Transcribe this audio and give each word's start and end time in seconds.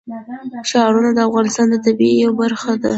ښارونه 0.69 1.09
د 1.13 1.19
افغانستان 1.27 1.67
د 1.71 1.75
طبیعت 1.85 2.17
یوه 2.21 2.35
برخه 2.41 2.73
ده. 2.81 2.89